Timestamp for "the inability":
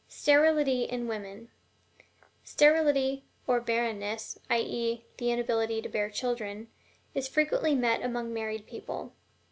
5.19-5.79